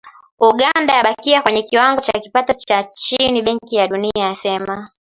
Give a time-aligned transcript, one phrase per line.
[0.39, 4.89] Uganda yabakia kwenye kiwango cha kipato cha chini Benki ya Dunia yasema